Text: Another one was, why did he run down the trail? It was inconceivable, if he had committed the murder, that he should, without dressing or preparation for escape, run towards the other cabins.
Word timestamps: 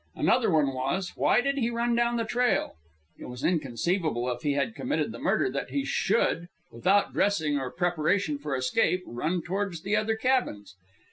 Another 0.15 0.49
one 0.49 0.73
was, 0.73 1.13
why 1.15 1.41
did 1.41 1.59
he 1.59 1.69
run 1.69 1.93
down 1.93 2.17
the 2.17 2.25
trail? 2.25 2.75
It 3.19 3.25
was 3.25 3.43
inconceivable, 3.43 4.31
if 4.31 4.41
he 4.41 4.53
had 4.53 4.73
committed 4.73 5.11
the 5.11 5.19
murder, 5.19 5.47
that 5.51 5.69
he 5.69 5.85
should, 5.85 6.47
without 6.71 7.13
dressing 7.13 7.59
or 7.59 7.69
preparation 7.69 8.39
for 8.39 8.55
escape, 8.55 9.03
run 9.05 9.43
towards 9.43 9.83
the 9.83 9.95
other 9.95 10.15
cabins. 10.15 10.73